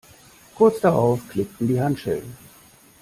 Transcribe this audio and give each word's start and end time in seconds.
Kurz 0.55 0.79
darauf 0.79 1.19
klickten 1.29 1.67
die 1.67 1.79
Handschellen. 1.79 2.35